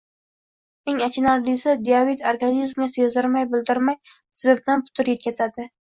[0.93, 4.01] Eng achinarlisi, diabet organizmga sezdirmay-bildirmay,
[4.45, 5.69] zimdan putur yetkazadi